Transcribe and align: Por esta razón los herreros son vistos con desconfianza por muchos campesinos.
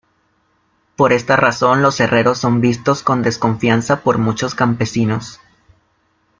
Por 0.95 1.13
esta 1.13 1.35
razón 1.35 1.83
los 1.83 1.99
herreros 1.99 2.39
son 2.39 2.59
vistos 2.59 3.03
con 3.03 3.21
desconfianza 3.21 4.01
por 4.01 4.17
muchos 4.17 4.55
campesinos. 4.55 5.39